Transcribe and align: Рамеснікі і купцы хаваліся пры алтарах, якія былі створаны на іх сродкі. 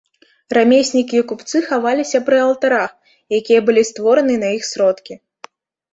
Рамеснікі 0.57 1.19
і 1.19 1.25
купцы 1.31 1.61
хаваліся 1.67 2.23
пры 2.29 2.37
алтарах, 2.47 2.91
якія 3.41 3.59
былі 3.69 3.81
створаны 3.93 4.33
на 4.45 4.49
іх 4.59 4.63
сродкі. 4.73 5.13